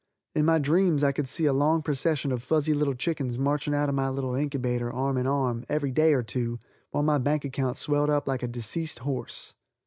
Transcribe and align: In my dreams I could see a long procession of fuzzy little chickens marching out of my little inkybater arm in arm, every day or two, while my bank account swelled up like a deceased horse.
In 0.33 0.45
my 0.45 0.57
dreams 0.57 1.03
I 1.03 1.11
could 1.11 1.27
see 1.29 1.45
a 1.45 1.53
long 1.53 1.83
procession 1.83 2.31
of 2.31 2.41
fuzzy 2.41 2.73
little 2.73 2.95
chickens 2.95 3.37
marching 3.37 3.75
out 3.75 3.87
of 3.87 3.93
my 3.93 4.09
little 4.09 4.31
inkybater 4.31 4.91
arm 4.91 5.15
in 5.15 5.27
arm, 5.27 5.63
every 5.69 5.91
day 5.91 6.13
or 6.15 6.23
two, 6.23 6.57
while 6.89 7.03
my 7.03 7.19
bank 7.19 7.45
account 7.45 7.77
swelled 7.77 8.09
up 8.09 8.27
like 8.27 8.41
a 8.41 8.47
deceased 8.47 8.97
horse. 9.05 9.53